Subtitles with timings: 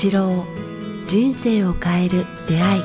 [0.00, 0.44] 八郎
[1.08, 2.82] 人生を変える出会い。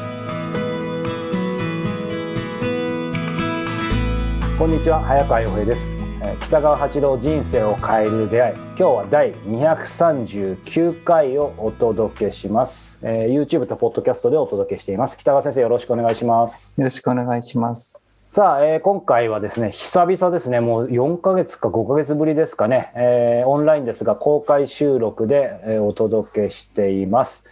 [4.58, 5.79] こんにちは早川洋平です。
[6.23, 8.55] えー北川八郎人生を変える出会い。
[8.55, 15.15] 今日は第239回をお届けします、えー YouTube とポッドキャストでお届けしています。
[15.15, 16.73] 北川先生よろしくお願いします。
[16.76, 18.02] よろしくお願いします。
[18.34, 20.60] さあ、えー今回はですね久々ですね。
[20.60, 27.46] もう4ヶ月か5ヶ月ぶりですかね、えーオンラインですが公開収録で、えーお届けしています、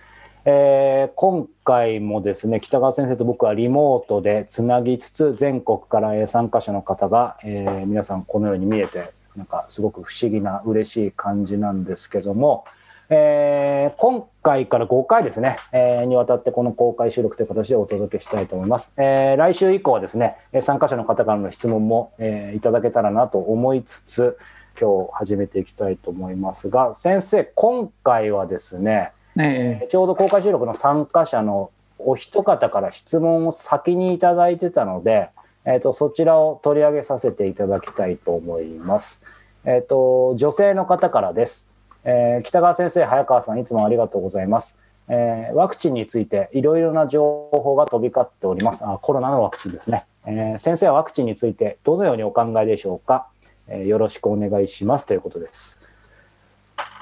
[0.44, 12.66] えー今回もですね北川先生と僕はリモートでつなぎつつ全国からえ参加者の方が、えー皆さんこのように見えてなんかすごく不思議な嬉しい感じなんですけども、
[13.14, 18.94] えー今回から5回ですね、えーにわたってこの公開収録という形でお届けしたいと思います。
[18.96, 24.38] えー来週以降はですね、えー参加者の方からの質問も、えーいただけたらなと思いつつ、
[24.80, 35.30] 今日始めていきたいと思いますが、先生、今回はですね、えちょうど公開収録の参加者のお一方から質問を先にいただいてたので、
[35.66, 39.22] えー、とそちらを取り上げさせていただきたいと思います。
[39.66, 41.68] えー、と女性の方からです、
[42.04, 44.78] えー北川先生、早川さん、いつもありがとうございます。
[45.08, 48.84] えーワクチンについていろいろな情報が飛び交っております。
[48.86, 53.28] あコロナのワクチンですね、えー先生はワクチンについてどのようにお考えでしょうか、
[53.68, 55.80] えーよろしくお願いしますということです。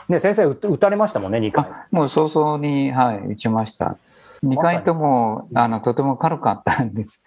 [0.09, 1.65] ね、先生、打打たれましたもんね、2回。
[1.65, 3.95] あもう早々に、はい、打ちました。
[4.43, 7.23] 2回ともあのとても軽かったんです。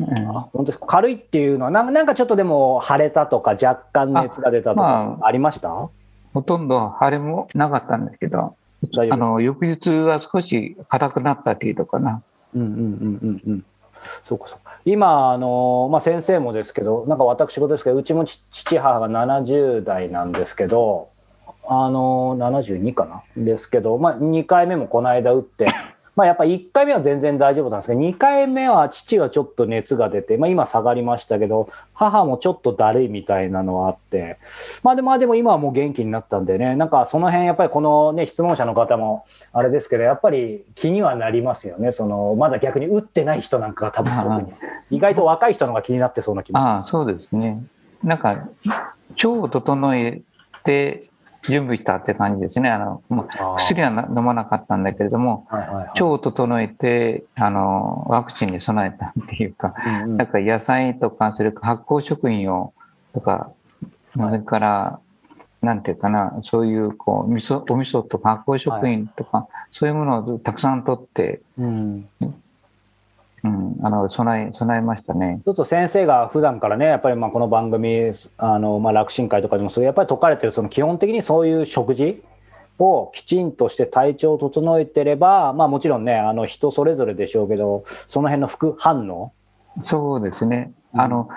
[0.00, 0.86] うんあ本当ですか？
[0.86, 5.88] 軽いっていうのはなんか、なんかちょっとでも腫れたとか、若干熱が出たとか、あありました？
[6.34, 8.56] ほとんど腫れもなかったんですけど、
[9.10, 12.22] あの翌日は少し硬くなった程度かな。
[12.54, 12.74] うんうんうん
[13.22, 13.64] うんうん。
[14.22, 14.78] そうかそうか。
[14.84, 21.08] 今、あのまあ、先生もですけど、なんか私事ですけど、うちもち父母が70代なんですけど、
[21.66, 23.22] あの72かな？
[23.42, 25.66] ですけど、まあ、2回目もこの間打って、
[26.16, 34.38] まあ、やっぱ1回目は全然大丈夫なんですけど、2回目は父はちょっと熱が出て、まあ、今下がりましたけど、母もちょっとだるいみたいなのはあって、
[34.82, 41.92] まあでもまあでも今はもう元気になったんでね、なんかその辺やっぱりこのね、質問者の方もあれですけど、やっぱり気にはなりますよね。
[41.92, 44.54] その、まだ逆に打ってない人なんかが多分特に。
[44.90, 47.64] 意外と若い人の方が気になってそうな気もああ、そうですね。
[48.02, 48.48] なんか、
[49.16, 50.22] 腸を整え
[50.64, 51.08] て
[51.46, 52.70] 準備したって感じですね。
[52.70, 55.86] あのまあ薬はな飲まなかったんだけれども、はいはいはい。
[55.88, 60.16] 腸を整えてあのワクチンに備えたっていうか、うんうん。
[60.16, 62.72] なんか野菜とか、それから発酵食品を
[63.12, 63.52] とか、
[64.14, 65.00] それから、
[65.62, 72.08] なんていうかな、そういうこう味噌お味噌とか発酵食品とか、そういうものをたくさん取って、うん
[73.44, 75.40] うん、あの備え備えましたね。
[75.44, 82.22] ちょっと先生が普段からね、やっぱりまあこの番組、あのまあ楽神会とかでもそうやっぱり説かれてる、その基本的にそういう食事
[82.78, 89.32] をきちんとして体調を整えてれば、まあもちろんね、あの人それぞれでしょうけど、その辺の副反応、
[89.82, 90.72] そうですね。
[90.78, 91.28] うんあの、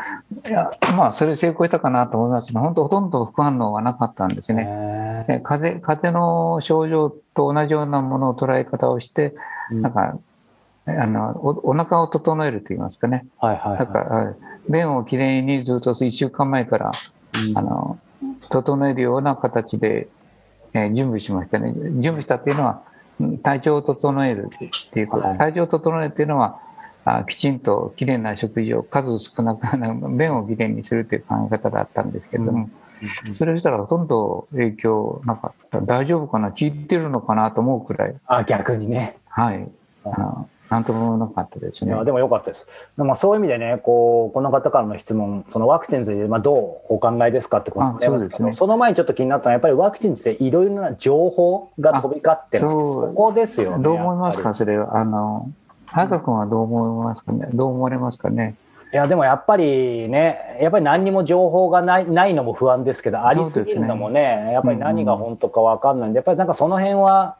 [0.47, 5.25] いやまあ、それ成功したかなと思いますけど、本当ほとんど副反応はなかったんですね。
[5.43, 9.33] 風邪風邪の症状と同じようなものを捉え方をして、
[9.71, 10.19] なんか、
[10.87, 11.31] あの
[11.63, 13.25] おお腹を整えると言いますかね。
[13.39, 14.35] はいはいなんか、はい
[14.69, 16.91] 便をきれいにずっと1週間前から、
[17.55, 17.97] あの、
[18.49, 20.09] 整えるような形で、
[20.73, 21.73] えー準備しましたね。
[22.01, 22.81] 準備したっていうのは、
[23.19, 25.27] うん体調を整えるっていうこと。
[25.27, 26.59] はい体調を整えるっていうのは、
[27.05, 29.65] あきちんときれいな食事を数少なく、
[30.09, 32.69] 便をきれいにするという考え方だったんですけれども、
[33.37, 35.79] それしたらほとんど影響なかった。
[35.79, 36.49] 大丈夫かな？
[36.49, 37.51] 効いてるのかな？
[37.51, 39.15] と思うくらい、あ逆にね。
[39.29, 39.67] はい。
[40.03, 41.93] あのなんともなかったですね。
[41.93, 42.65] いやでもよかったです。
[42.97, 53.83] でもそういう意味でね、こうこの方からの質問、そのワクチンについて、まあ、どうお考えですかってことになりますけどねその前にちょっと気になったのは、やっぱりワクチンについていろいろな情報が飛び交ってるあそこですよね。
[53.83, 54.97] どう思いますか、それは。
[54.97, 55.49] あの、
[55.85, 57.47] 早川君はどう思いますかね。
[57.53, 58.55] どう思われますかね。
[58.91, 67.37] りいやでもやっぱりね、やっぱり何にも情報がないないのも不安ですけど、ありすぎるのもね、やっぱり何が本当か分かんないんで、やっぱりなんかその辺は、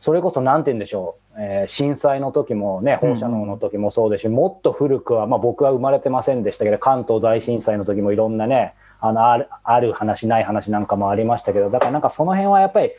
[0.00, 12.92] それこそなんて言うんでしょう、えー震災の時もね、放射能の時もそうですし、もっと古くは、まあ、僕は生まれてませんでしたけど、関東大震災の時もいろんなね、あのあるある話、ない話なんかもありましたけど、だからなんかその辺はやっぱり、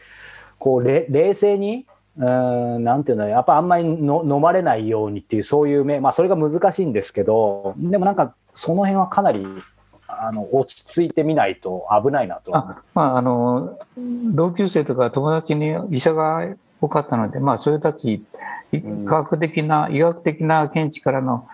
[0.59, 1.85] こうれ冷静に、
[2.17, 9.45] うーんなんていうのやっぱあんまりの飲まれないようにっていうそういう目、まあ、それが難しいんですけどでもなんかその辺はかなり
[10.07, 12.55] あの落ち着いてみないと危ないなと。
[12.55, 16.47] あまあ、あの、同級生とか友達に医者が
[16.85, 18.23] 多かったので、まあ、それたち、
[19.05, 21.47] 科学的な、医学的な見地からの、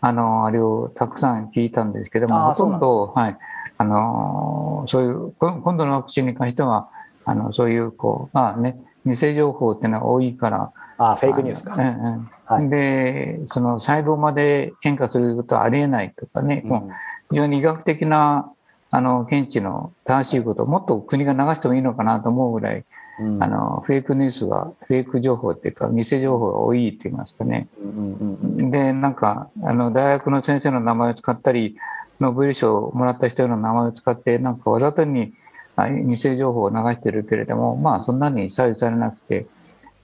[0.00, 3.36] あの、あれをたくさん聞いたんですけどあも、ーほとんど、はい、
[3.78, 6.88] あの、そういう、こ今度のワクチンに関しては、
[7.24, 11.74] あの、そういう、こう、まあね、偽情報っていうのが多いから、あ、フェイクニュースか。
[11.74, 12.30] うんうん。
[12.46, 12.68] はい。
[12.70, 16.92] で、その細胞まで変化することはありえないとかね、もううん
[17.30, 18.52] 非常に医学的な
[18.90, 22.84] あの検知の正しいことをもっと国が流してもいいのかなと思うぐらい、
[23.18, 27.68] うんあのフェイクニュースが、フェイク情報っていうか、偽情報が多いって言いますかね。
[27.80, 31.76] うんうんうんで、なんか、あの大学の先生の名前を使ったり、
[32.20, 35.32] ノーベル賞をもらった人の名前を使って、なんかわざとに
[35.76, 39.46] あ偽情報を流してるけれども、まあ、そんなに左右されなくて、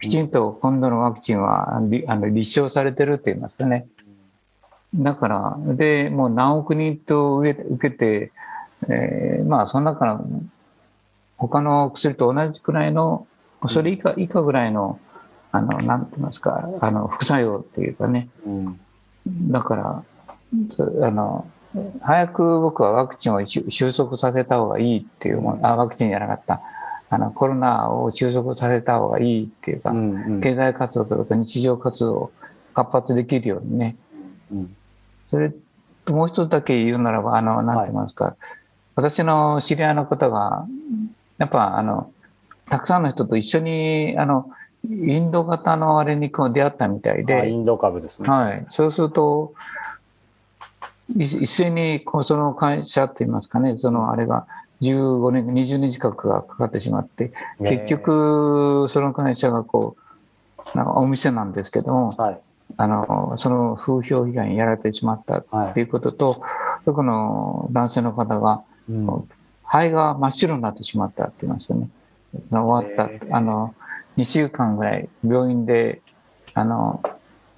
[0.00, 3.86] きちんと今度のワクチンはりあの立証されてるって言いますかね。
[4.94, 8.32] だから、で、もう何億人と受け受けて、
[8.88, 10.26] えーまあ、その中の
[11.42, 13.26] 他の薬と同じくらいの、
[13.68, 15.00] それ以下以下ぐらいの、
[15.50, 18.28] あの、なんて言いますか、あの、副作用っていうかね。
[18.46, 18.80] うん
[19.26, 20.04] だから、
[20.72, 21.46] そあの、
[22.00, 26.60] 早く僕はワクチンを収収束させた方がいいっていうもの、あ、ワクチンじゃなかった。
[27.08, 32.32] あの、コロナを収束させた方がいいっていうか、うんうん経済活動とか日常活動を
[32.74, 33.96] 活発できるようにね。
[34.50, 34.76] うん
[35.30, 35.52] それ
[36.04, 38.36] ともう一つだけ言うならば、あの、なんて言いますか、
[38.96, 40.66] 私の知り合いの方が、
[41.42, 42.12] やっぱ、あの、
[42.66, 44.48] たくさんの人と一緒に、あの、
[44.88, 48.28] インド型のあれにこう出会ったみたいあイで、ンド株ですね。
[48.28, 48.66] はい。
[48.70, 49.52] そうすると、
[51.16, 54.46] い一斉にこうその会社って言いますかね、そのあれが
[54.82, 59.96] 15年、20年近くがかかってしまって、結局、その会社がこ
[60.74, 62.40] う、なんかお店なんですけども、はい。
[62.76, 66.40] あの、その風評被害にやられてしまったはいということと、
[66.84, 69.28] そこの男性の方が、うん
[69.72, 71.88] 肺が真っ白になってしまったって言いますよね。
[72.50, 73.20] 終わったへ。
[73.30, 73.74] あの、
[74.18, 76.02] 2週間ぐらい病院で、
[76.52, 77.02] あの、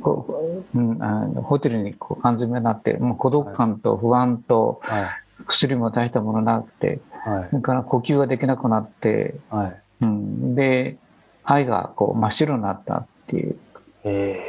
[0.01, 5.05] こううん、あのホテルにこう缶詰になって、もう孤独感と不安とはい。
[5.49, 9.83] 薬も大したものなくて、はいそれから呼吸ができなくなって、はい。
[10.03, 10.97] うん、で、
[11.43, 13.59] 肺がこう真っ白になったっていう。
[14.05, 14.41] え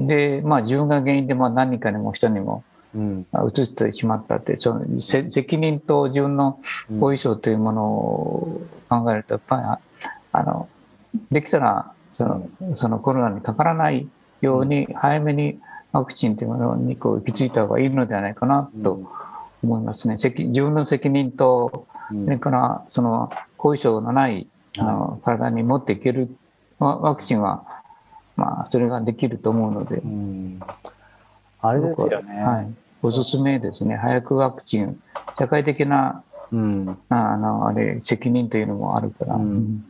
[0.00, 3.26] で、まあ自分が原因でまあ何人かにも人にもーうん。
[3.32, 6.58] あ移してしまったって、そのせ責任と自分の
[6.98, 9.78] 後遺症というものを考えると、やっぱりあ
[10.32, 10.68] あの
[11.30, 14.08] できたらそのそのコロナにかからない
[14.40, 15.58] ように、早めに
[15.92, 19.02] ワクチンというものにこう行き着いた方がいいのではないかなと
[19.62, 20.18] 思いますね。
[20.18, 22.24] 責自分の責任と、うん。
[22.24, 24.46] それからその後遺症のない
[24.78, 26.34] あの体に持っていける
[26.78, 27.64] ワワクチンは、
[28.36, 29.96] まあ、それができると思うので。
[29.96, 30.60] うん。
[31.60, 32.42] あれですよね。
[32.42, 33.96] はい、おすすめですね。
[33.96, 35.00] 早くワクチン、
[35.38, 36.22] 社会的な、
[36.52, 39.36] うんああの、あれ、責任というのもあるから。
[39.36, 39.84] うん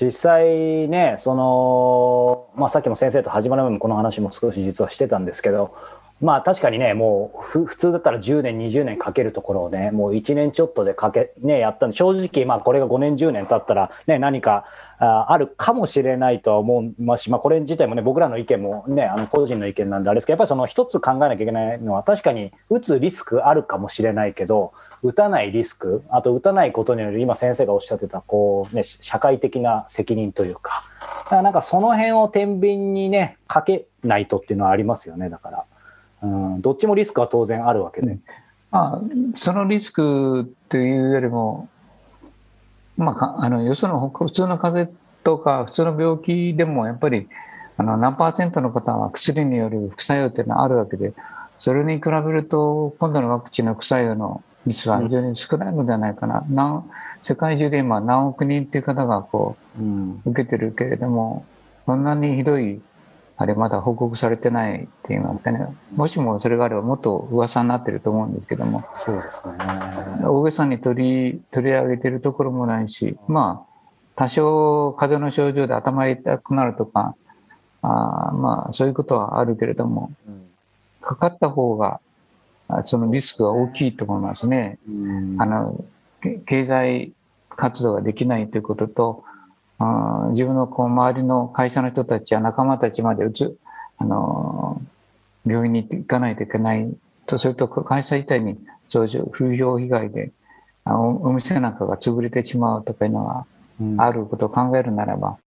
[0.00, 5.74] 実際ね、その、まあ、さっきも先生と始まる前もこの話も少し実はしてたんですけど、
[6.20, 14.64] まあ確かにね、もう普通だったら10年、20年かけるところをね、もう1年ちょっとでかけ、ね、やったんで、正直、まあこれが5年、10年経ったら、ね、何か
[14.98, 24.72] ああるかもしれないとは思いますし、まあこれ自体もね、僕らの意見もね、あの個人の意見なんであれですけど、やっぱりその一つ考えなきゃいけないのは、確かに打つリスクあるかもしれないけど、
[25.04, 30.82] 打たないリスク、あと打たないことによる、今先生がおっしゃってた、こうね、社会的な責任というか、
[31.30, 35.64] だかなんかその辺を天秤にね、かけないとっていうのはありますよね、だから。
[36.22, 38.18] うん、どっちもリスクは当然あるわけで。
[38.70, 39.00] まあ、
[39.34, 41.68] そのリスクというよりも、
[42.96, 47.28] まあか、あの、よその他普通の風邪とか普通の病気でもやっぱり、
[47.76, 51.14] あの、何パーセントの方は薬による副作用っていうのはあるわけで、
[51.60, 56.44] それに比べると、今度のワクチンの副作用の率は非常に少ないのではないかな。
[56.50, 56.84] 何
[57.22, 61.44] 世界中で今何億人っていう方がこうんう、受けてるけれども、
[61.86, 62.80] そんなにひどい、
[63.40, 65.64] あれまだ報告されてないって言いますかね。
[65.94, 70.26] もしもそれがあればもっと噂になってると思うんですけども、そうですね。
[70.26, 73.80] 大げさに取り取り上げてるところもないし、まあ、
[74.16, 77.14] 多少風邪の症状で頭痛くなるとか、
[77.82, 80.10] あーまあ、そういうことはあるけれども、
[81.00, 82.00] かかった方が、
[82.66, 84.78] あそのリスクが大きいと思いますね。
[84.88, 85.84] うんあの、
[86.20, 87.12] け経済
[87.50, 89.24] 活動ができないということと、
[89.78, 93.56] あー自分のこう周りの会社の人たちや仲間たちまでうつ、
[93.98, 94.80] あの、
[95.46, 96.92] 病院に行かないといけない
[97.26, 98.58] と、それと会社自体に
[98.90, 100.32] そういう風評被害で、
[100.84, 103.46] あのお店なんかが潰れてしまうとかいうのが
[103.80, 105.38] うんあることを考えるならば、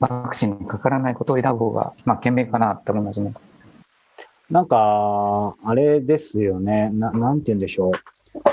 [0.00, 3.32] ワクチンにかからないことを選ぶ方が、まあ、賢明かなと思いますね。
[4.50, 6.90] なんか、あれですよね。
[6.92, 7.92] ななんて言うんでしょう。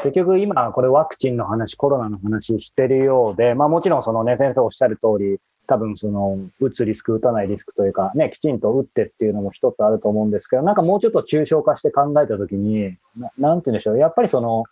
[0.04, 13.98] 結局今、これワクチンの話、コロナの話してるようで、まあもちろんそのね、先生おっしゃる通り、多分その、打つリスク、打たないリスクというか、ね、きちんと打ってっていうのも一つあると思うんですけど、なんかもうちょっと抽象化して考えたときに、ななんて言うんでしょう。
[13.98, 14.66] やっぱりその、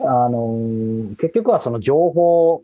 [0.00, 2.62] あの、結局はその情報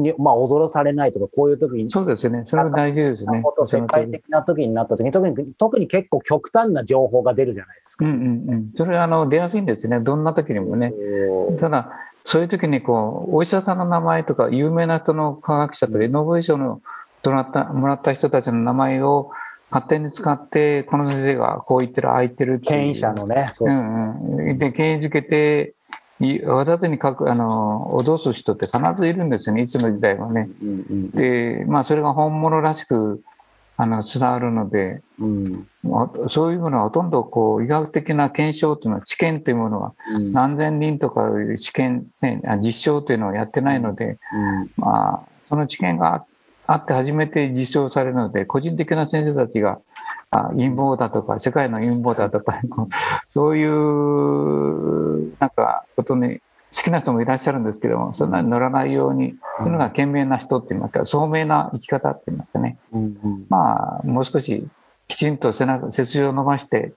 [0.00, 2.44] に、まあ、踊らされないとか、こういう時に、そうですね。
[2.46, 3.42] それは大事ですね。
[3.66, 8.04] 世界的な時になった時に、特に、特に結構極端な情報が出るじゃないですか。
[8.04, 8.72] うんうんうん。
[8.76, 10.00] それは、あの、出やすいんですね。
[10.00, 10.92] どんな時にもね。
[11.60, 11.92] ただ、
[12.24, 16.80] そういう時に、こう、お医者さんの名前とか、有名な人の科学者とか、ノーベル賞の
[17.24, 19.30] もらった、もらった人たちの名前を、
[19.70, 23.50] 勝手に使って、この先生がこう言ってる、ああ言ってるって権威者のね。
[23.54, 24.58] そううんうん。
[24.58, 25.74] で、権威づけて、
[26.46, 30.48] わざとに書く、あの、脅す人って必ずいるんですよね、いつの時代はね。
[31.12, 33.22] で、まあ、それが本物らしく、
[33.76, 35.68] あの、伝わるので、うん、
[36.30, 39.94] そういうものはほとんど、こう、医学的な検証というのは、知見というものは、
[40.32, 44.18] 何千人とかいう知見、ね、実証というのをやってないので、
[44.76, 46.24] まあ、その知見が
[46.66, 49.80] あって初めて実証されるので、個人的な先生たちが、
[50.30, 52.60] あ陰謀だとか、世界の陰謀だとか、
[53.34, 56.38] そういうなんかことに
[56.72, 62.78] 好きな人もいらっしゃるんですけども、そんなに乗らないように、そういうのが賢明な人って言いますか、聡明な生き方って言いますかね。
[62.92, 64.68] うんうん、まあ、もう少し
[65.08, 66.92] きちんと背中、背筋を伸ばして、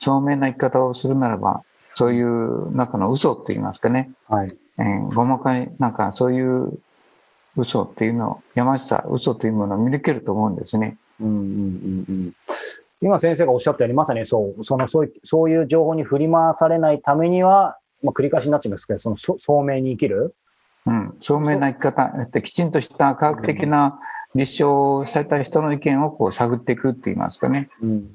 [0.00, 4.10] 聡明な生き方をするならば、そういう中の嘘って言いますかね。
[4.28, 4.58] はい。
[4.78, 6.72] えー、ごまかい、なんかそういう
[7.56, 10.96] 嘘っていうのを、山下さ、嘘というものを見抜けると思うんですね。
[11.20, 12.32] うんうんうんうん。
[13.02, 20.34] 今先生がおっしゃったように、まさにそう、そのそういうそういう情報に振り回されないためには、まあ、繰り返しになっちゃいますけど、そのそ聡明に生きる。
[20.84, 24.00] うん、聡明な生き方、きちんとした科学的な
[24.34, 27.68] 立証された人の意見をこう探っていくって言いますかね。
[27.82, 28.08] うんうん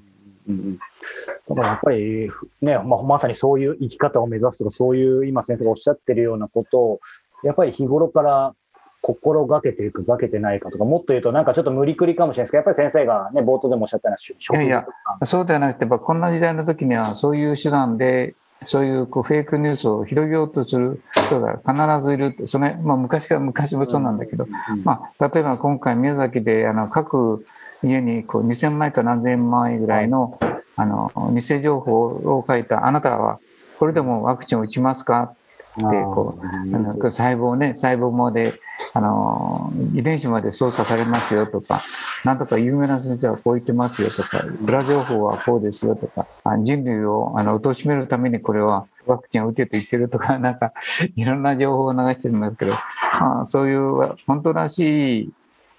[0.50, 0.79] うん、
[1.50, 2.29] だからやっぱり
[2.62, 7.00] ね、まあ、まさにそういう生き方を目指すとか、そういう今先生がおっしゃってるようなことを、
[7.44, 8.56] やっぱり日頃から
[9.08, 14.16] 心がけていく、がけてないかとか、もっと言うと、なんかちょっと無理くりかもしれないですけど、やっぱり先生がね、冒頭でもおっしゃったよ
[14.52, 14.70] うな、いやい
[15.22, 18.36] や、そうではなくて、やっぱこんな時代の時には、そういう手段で、
[18.66, 24.46] そういうこうフェイクニュースを広げようとする人が必ずいるって、それ、まあ昔から昔もそうなんだけど、
[24.84, 27.46] まあ、例えば今回宮崎で、あの、各
[27.84, 30.38] 家にこう2000枚か何千枚ぐらいの、
[30.76, 33.40] あの、偽情報を書いた、あなたは
[33.80, 35.34] これでもワクチンを打ちますか？
[35.78, 38.60] でこう細胞ね細胞まで
[38.98, 41.80] あの遺伝子まで操作されますよとか
[42.25, 46.25] なんとか有名な先生はこう言ってますよとか裏情報はこうですよとか
[46.63, 50.74] 人類をあの貶めるためにこれはワクチンを打てと言ってるとか なんか
[51.16, 52.72] いろんな情報を流してるんですけど、
[53.22, 55.34] まあ、そういう本当らしい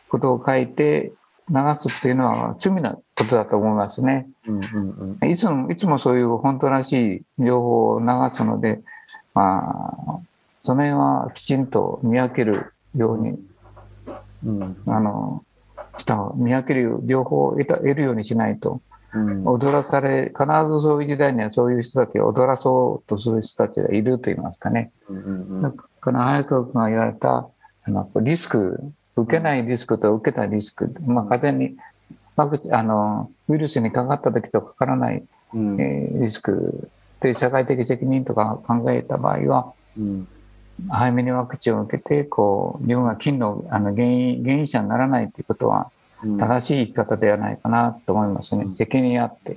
[0.08, 1.10] ことを書いて
[1.50, 4.28] 流すっていうのは罪なことだと思いますね。
[4.46, 8.80] うんうんうん、いつもいつもそういう本当らしい情報を流すので、
[9.34, 10.20] まあ、
[10.62, 13.38] その辺はきちんと見分けるように、
[14.44, 15.44] うん、あの、
[15.96, 18.80] した見分ける両方を得た得るようにしないと、
[19.14, 24.92] うん、踊らされ、必ずそういう時代にはそういう人たちを踊らそうとする人たちがいると言いますかね。
[25.08, 27.48] うんうんうん、この早川君が言われた、
[27.84, 31.76] あのリスク、受けないリスクと受けたリスク、まあ、完全に
[32.36, 36.88] ワクあのウイルスにかかった時とかからない、うん、えー、リスク
[37.20, 40.28] で社会的責任とか考えた場合は、うん、
[40.88, 45.90] 早めにワクチンを受けてこう自分が菌のあの原因原因者にならないということは
[46.22, 49.56] 正しい生き方ではないかなと思いますね、うん、責任あって。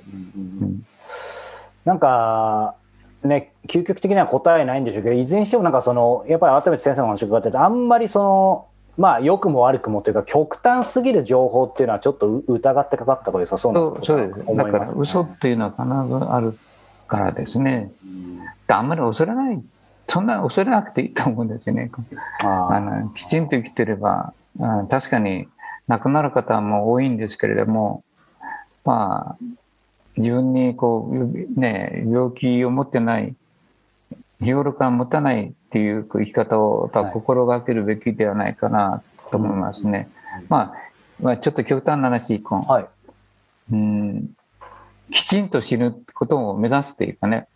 [1.84, 2.76] なんか
[3.24, 8.66] ね、究極的には答えないんでしょうけど、いずれにしてもなんかその、やっぱり改めて先生の話を伺ってて、あんまりその、
[8.98, 14.56] まあ、良くも悪くもというか、極端すぎる情報っていうのは、ちょっと疑ってかかった方が良さそうなそうです。
[14.56, 16.58] だから、嘘っていうのは必ずある
[17.06, 17.92] からですね、
[18.66, 19.62] あんまり恐れない、
[20.12, 21.90] そんな恐れなくていいと思うんですよね。
[22.40, 24.34] あのきちんと生きてれば、
[24.90, 25.48] 確かに
[25.88, 28.04] 亡くなる方も多いんですけれども、
[28.84, 29.44] まあ、
[30.18, 33.34] 自分にこう、ね、病気を持ってない、
[34.42, 40.10] 日頃から持たないっていう生き方をやっぱ心がけるべきではないかなと思いますね。
[40.50, 40.74] まあ、
[41.22, 42.86] まあ、ちょっと極端な話、はい、
[43.72, 44.30] うん
[45.10, 47.48] きちんと死ぬことを目指すというかね。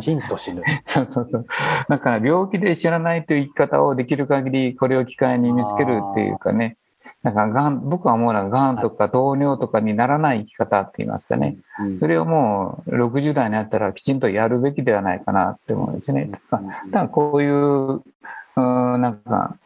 [0.00, 0.62] きちんと死ぬ。
[0.86, 1.46] そうそうそう。
[1.88, 6.76] だから病気で知らないという生き方をできる限りこれを機会に見つけるっていうかね。
[7.22, 11.56] なんかがん、僕は思うのはがんとか糖尿とかにならない生き方って言いますかね。
[11.80, 16.30] うん、それをもう60代になったらきちんとやるべきではないかなって思うんですね。
[16.50, 19.56] だからこういう、うん、なんか、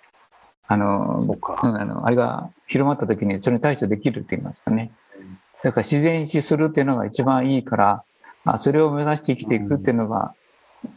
[0.69, 4.91] あの、うん、あの、あれが広まった時にそれに対してできるって言いますかね。
[5.67, 8.05] だから自然死するっていうのが一番いいから、
[8.45, 10.33] まあ、それを目指して生きていくっていうのが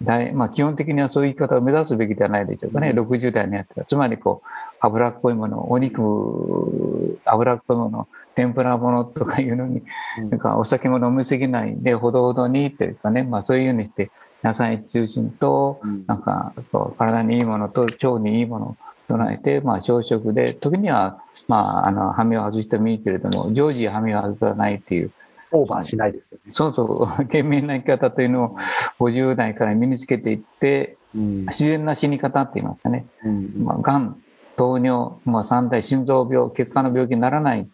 [0.04, 3.86] 大、まあ、基本的にはそういう生き方を目指すべきではないでしょうかね、60代にやったら。
[3.86, 4.48] つまりこう、
[4.80, 9.82] 脂っこいもの、お肉、脂っこいもの、天ぷらものとかいうのに、
[10.30, 14.12] なんかお酒も飲みすぎないで、ほどほどにっていうかね、まあそういうふうにして、
[14.44, 18.78] 野菜中心と、なんかこう体にいいものと腸にいいもの
[19.10, 25.12] 備えて、まあ、朝食で、時には、まあ、あの、羽目を外してもいいけれども、常時羽目を外さないっていう、
[25.52, 26.52] オーバーしないですよね。
[26.52, 28.58] そうそう、 懸命な生き方というのを
[29.00, 33.08] 50代から身につけていって、うん、自然な死に方って言いますかね。
[33.26, 34.16] うん、まあ、がん、
[34.56, 37.68] 糖尿、まあ、三大心臓病、血管の病気にならない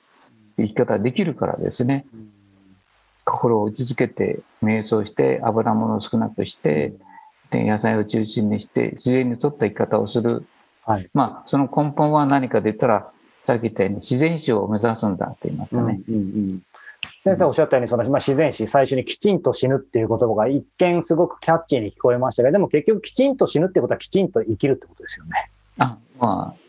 [0.57, 2.05] 生き方ができるからですね。
[2.13, 2.29] うん、
[3.25, 6.93] 心を落ち着けて、瞑想して、油物を少なくして、
[7.51, 10.45] で野菜を中心にして、自然に沿った生き方をする。
[10.85, 13.11] はい、まあ、その根本は何かで言ったら、
[13.43, 16.01] さっき言ったように自然死を目指すんだって言いますかね。
[16.07, 16.23] うんうんう
[16.53, 16.61] ん
[17.23, 25.51] 先生おっしゃったように、その、まあ、自然死、最初にきちんと死ぬっていう言葉が一見すごくキャッチーに聞こえましたが、でも結局きちんと死ぬってことはきちんと生きるってことですよね。
[25.77, 26.64] あ、まあ、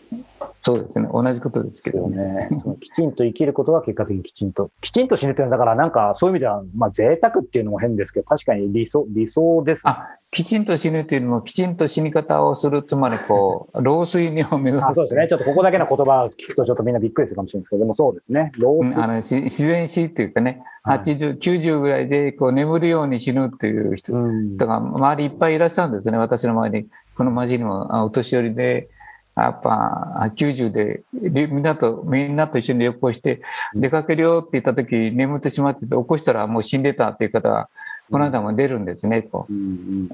[0.66, 1.08] そうですね。
[1.12, 2.48] 同じことですけどね。
[2.60, 14.86] そのきちんと生きることは結果的にきちんと、きちんと死ぬっていうのは、だからなんかそういう意味では、まあ贅沢っていうのも変ですけど、確かに理想、理想です、ね、あ、きちんと死ぬっていうのも、きちんと死に方をする、つまりこう、 老衰にを目指す。
[14.88, 15.28] あそうですね。
[15.28, 18.50] ちょっとここだけの言葉を聞くとちょっとみんなびっくりするかもしれないですけど、でもそうですね。
[18.58, 19.00] 老衰。
[19.00, 24.14] あの自然死っていうかね、80、90ぐらいでこう眠るように死ぬっていう人、
[24.58, 26.18] とか、周りいっぱいいらっしゃるんですね。
[26.18, 26.90] 私の周りに。
[27.16, 28.90] この町にもお年寄りで、
[29.36, 33.42] やっぱ90でみんなとみんなと一緒に旅行して
[33.74, 37.68] 出かけるよって言った時眠ってしまってて起こしたらもう死んでたっていう方が
[38.10, 39.46] この間も出るんですねと、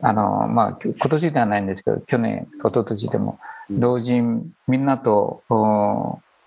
[0.00, 3.38] あのまあ今年ではないんですけど去年一昨年でも
[3.70, 5.42] 老人みんなと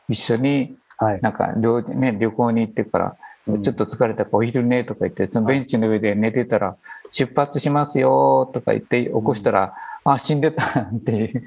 [0.09, 0.75] 一緒に
[1.21, 3.15] なんか旅,、ね、旅行に行ってから
[3.61, 6.77] ちょっと疲れたからお昼寝とか言って、そのベンチの上で寝てたら、
[7.11, 9.75] 出発しますよとか言って起こしたら、
[10.13, 11.43] あ、死んでたっていう、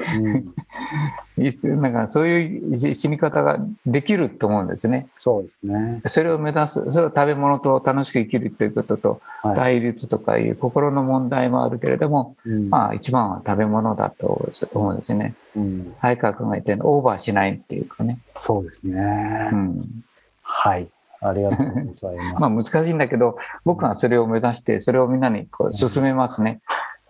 [1.65, 5.07] うん、なんかそういう死に方ができると思うんですね。
[5.21, 6.03] そうですね。
[6.07, 9.21] それを目指す、それは食べ物と楽しく生きるということと、
[9.55, 15.37] 対立とかいう心の問題もあるけれども、はい、まあ一番は食べ物だと思うんですね。
[15.55, 18.19] うん、早川君が言ったようにオーバーしないっていうかね。
[18.41, 19.51] そうですね。
[19.53, 20.05] うん、
[20.43, 20.89] はい。
[21.21, 22.41] ありがとうございます。
[22.43, 26.61] まあ難しいんだけど、僕はそれを目指して、それをみんなにこう進めますね。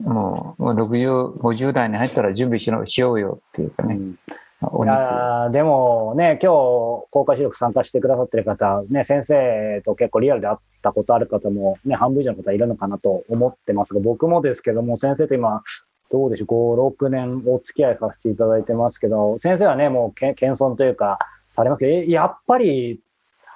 [0.01, 3.95] もう60、50代に入ったら準備しろしようよっていうかね。
[3.95, 4.19] うん
[4.61, 15.63] いやでもね、今日公開収録参加してくださってる方、ね、先生と結構リアルで会ったことある方も、ね、半分以上の方いるのかなと思ってますが、僕もですけども、先生と今、
[16.11, 23.01] どうでしょう、5、6年お付き合いさせていただいてますけど、先生はね、もう謙遜というか、されますけど、やっぱり、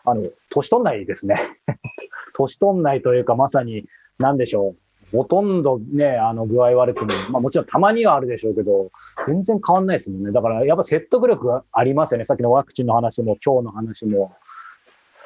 [0.05, 1.59] あの、年取んないですね。
[2.35, 3.87] 年取んないというか、まさに、
[4.19, 4.77] なんでしょう。
[5.13, 8.91] ほとんどね、あの、具合悪くも、まあもちろんたまにはあるでしょうけど、
[9.27, 10.33] 全然変わんないですもんね。
[10.33, 12.27] だから、やっぱ説得力がありますよね。
[12.27, 14.35] さっきのワクチンの話も、今日の話も。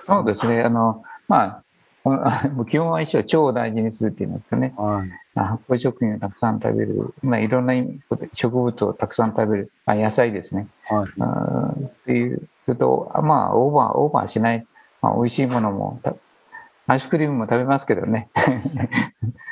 [0.04, 0.62] そうですね。
[0.62, 1.62] あの、まあ、
[2.68, 4.74] 基本は一緒、腸を大事にするっていうんですかね。
[4.76, 7.14] はい、発酵食品をたくさん食べる。
[7.22, 7.74] まあ、いろんな
[8.32, 9.72] 植物をたくさん食べる。
[9.86, 10.68] あ野菜ですね。
[10.84, 12.48] はい、あっていう。
[12.64, 14.66] それと、まあ、オーバー、オーバーしない。
[15.02, 16.00] まあ、美味しいものも
[16.88, 18.28] アイスクリームも食べますけどね。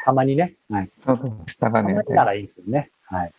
[0.05, 0.55] たまにね。
[0.71, 0.91] はい。
[0.99, 1.95] そうたまに。
[1.95, 2.91] ならいいですよね。
[3.07, 3.33] はい。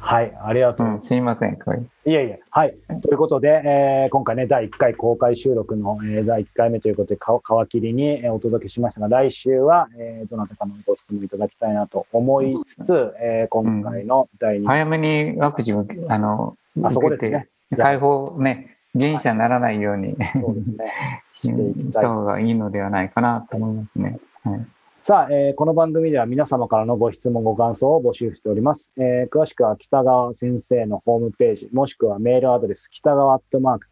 [0.00, 1.58] はい、ありがとう、うん、すみません。
[2.06, 2.74] いやいや、はい。
[3.02, 17.48] ということで、えー、今回ね、第1回公開収録の、えー、第1回目ということで、皮切りに、えー、お届けしましたが、来週は、えー、どなたかのご質問いただきたいなと思いつつ、うえー、今回の第2、うん、早めにワクチンを、あの、あそこですね。
[17.76, 21.22] 解放ね、原因者にならないように、そうですね。
[21.34, 24.18] した方がいいのではないかなと思いますね。
[24.42, 24.66] はい、
[25.02, 28.90] さあ、えー、この番組では皆様からのご質問、ご感想を募集しております。
[28.96, 33.88] えー、詳しくは北川先生のホームページ、もしくはメールアドレス、北川アットマーク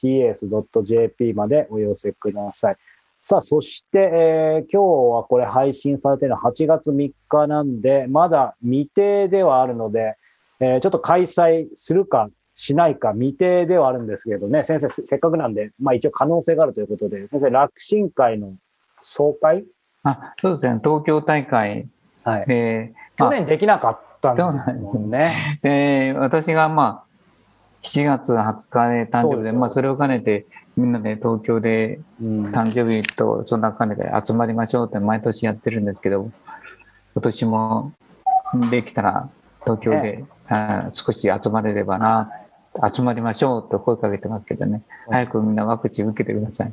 [0.00, 2.76] KIQTS.jp までお寄せください。
[3.24, 10.16] さあ、そして、えー、今日はこれ配信されているのは8月3日なんで、まだ未定ではあるので、
[10.60, 12.30] えー、ちょっと開催するか
[12.62, 18.54] しないか未定ではあるんですけどね、先生、せっかくなんで、まあ一応可能性があるということで、先生、楽神会の
[19.02, 19.64] 総会？
[20.04, 21.88] あそうですね、東京大会。
[22.22, 22.44] はい。
[22.48, 24.36] えー、去年できなかったん
[24.80, 25.58] ですね。
[25.64, 30.46] えー、私がまあ、7月20日で誕生日で、まあそれを兼ねて、
[30.76, 36.30] みんなで東京で誕生日とそんな兼ねて集まりましょうって毎年やってるんですけど、
[37.14, 37.92] 今年も
[38.70, 39.28] できたら
[39.64, 42.30] 東京で、ね、少し集まれればな
[42.94, 46.72] 集まりましょうと声かけてますけどね、早くみんなワクチン受けてください。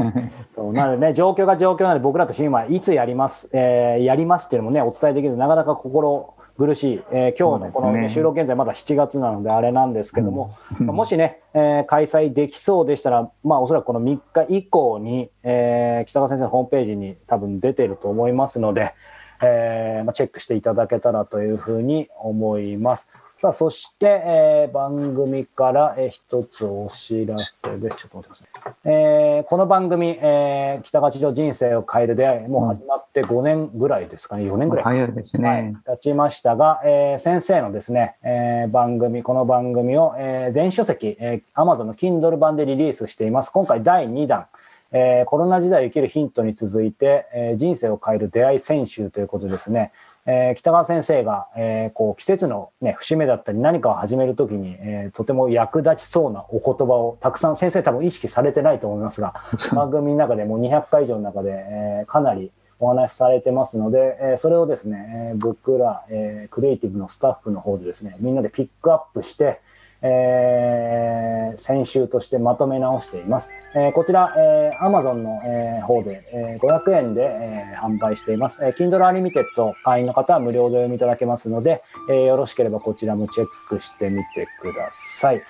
[0.56, 18.94] そうなのでね、状況が状況なので、僕らとして今、いつやります、えー、やりますっていうのもね、お伝えできる、なかなか心苦しい、えー、今日のこの、ね、収録現在、まだ7月なので、あれなんですけども、うん、もしね、えー、開催できそうでしたら、まあ、おそらくこの3日以降に、えー、北川先生のホームページに多分出てると思いますので、
[19.42, 23.08] えーまあ、チェックしていただけたらというふうに思います。
[23.44, 27.96] さあ、そして、えー番組から、えー一つお知らせです。
[27.98, 28.72] ちょっと待ってください。
[28.86, 34.84] えーこの番組、えー北勝町人生を変える出会い、もう始まって5年ぐらいですかね、4年ぐらい。
[34.86, 43.50] 早いですはいね。、経ちましたが、えー先生のですね、えー番組、この番組を、えー電子書籍、えー Amazon の Kindle 版でリリースしています。
[43.50, 44.46] 今回第2弾、
[44.92, 49.92] えーコロナ時代を生きるヒントに続いて、えー人生を変える出会い選集ということですね。
[50.26, 59.34] えー北川先生が、えーこう季節の、ね、節目だったり何かを始めるときに、えーとても役立ちそうなお言葉をたくさん先生多分意識されてないと思いますが
[59.72, 69.60] 番組の中でもう200回以上の中で、えーかなりお話しされてますので、えーそれをですね、えー僕ら、えークリエイティブのスタッフの方でですねみんなでピックアップして、
[70.04, 73.48] えー先週としてまとめ直しています。
[73.76, 78.58] えーこちら、えー Amazon の、えー方で、えー500円で、えー販売しています。
[78.64, 79.44] えー Kindle Unlimited
[79.84, 84.90] 会員の方は無料でお読みいただけますので、えーよろしければこちらもチェックしてみてくだ
[85.20, 85.42] さい。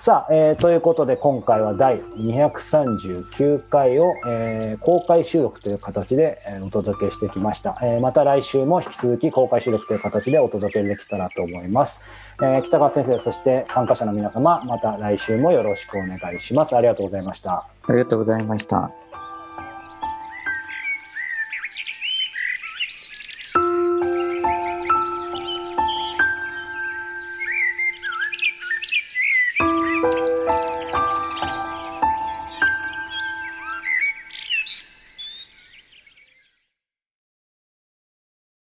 [0.00, 12.00] さあ、えーということで今回は第239回を、えー公開収録という形で、えお届けしてきました、えーまた来週も引き続き公開収録という形でお届けできたらと思います、
[12.42, 19.09] えー北川先生そして参加者の皆様また来週もよろしくお願いしますありがとうございましたありがとうございました。